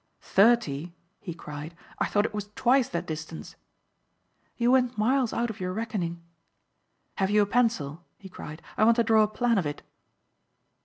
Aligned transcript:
"Thirty!" 0.23 0.95
he 1.19 1.35
cried, 1.35 1.75
"I 1.99 2.07
thought 2.07 2.25
it 2.25 2.33
was 2.33 2.49
twice 2.55 2.89
that 2.89 3.05
distance." 3.05 3.55
"You 4.57 4.71
went 4.71 4.97
miles 4.97 5.31
out 5.31 5.51
of 5.51 5.59
your 5.59 5.73
reckoning." 5.73 6.23
"Have 7.17 7.29
you 7.29 7.43
a 7.43 7.45
pencil?" 7.45 8.03
he 8.17 8.27
cried. 8.27 8.63
"I 8.79 8.83
want 8.83 8.95
to 8.95 9.03
draw 9.03 9.21
a 9.21 9.27
plan 9.27 9.59
of 9.59 9.67
it." 9.67 9.83